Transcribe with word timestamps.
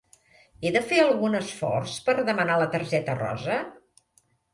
He 0.61 0.69
de 0.75 0.79
fer 0.91 1.01
algun 1.01 1.39
esforç 1.39 1.97
per 2.07 2.15
demanar 2.29 2.55
la 2.61 2.69
targeta 2.77 3.17
rosa? 3.21 3.59